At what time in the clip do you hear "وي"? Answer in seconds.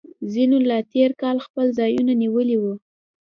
2.61-2.73